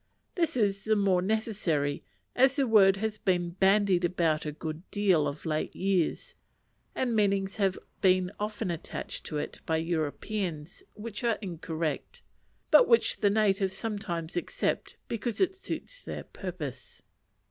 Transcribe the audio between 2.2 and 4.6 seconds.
as the word has been bandied about a